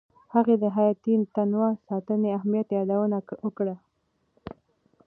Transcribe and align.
هغې 0.33 0.55
د 0.63 0.65
حیاتي 0.75 1.13
تنوع 1.35 1.69
ساتنې 1.87 2.29
اهمیت 2.37 2.67
یادونه 2.77 3.17
وکړه. 3.45 3.75